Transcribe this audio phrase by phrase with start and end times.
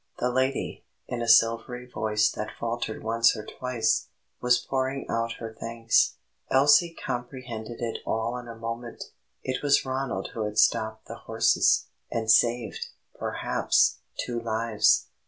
[0.17, 4.07] The lady, in a silvery voice that faltered once or twice,
[4.41, 6.15] was pouring out her thanks.
[6.49, 9.11] Elsie comprehended it all in a moment;
[9.43, 12.87] it was Ronald who had stopped the horses, and saved,
[13.19, 15.05] perhaps, two lives.